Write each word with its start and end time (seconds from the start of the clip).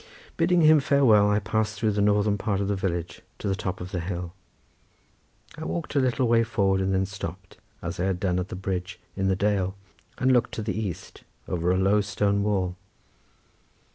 Bidding 0.35 0.61
him 0.61 0.79
farewell 0.79 1.29
I 1.29 1.37
passed 1.37 1.77
through 1.79 1.91
the 1.91 2.01
northern 2.01 2.35
part 2.35 2.59
of 2.59 2.67
the 2.67 2.75
village 2.75 3.21
to 3.37 3.47
the 3.47 3.55
top 3.55 3.79
of 3.79 3.91
the 3.91 3.99
hill. 3.99 4.33
I 5.59 5.63
walked 5.63 5.95
a 5.95 5.99
little 5.99 6.27
way 6.27 6.43
forward 6.43 6.81
and 6.81 6.91
then 6.91 7.05
stopped, 7.05 7.57
as 7.83 7.99
I 7.99 8.05
had 8.05 8.19
done 8.19 8.39
at 8.39 8.47
the 8.47 8.55
bridge 8.55 8.99
in 9.15 9.27
the 9.27 9.35
dale, 9.35 9.75
and 10.17 10.31
looked 10.31 10.53
to 10.53 10.63
the 10.63 10.73
east, 10.73 11.23
over 11.47 11.69
a 11.71 11.77
low 11.77 12.01
stone 12.01 12.41
wall. 12.41 12.77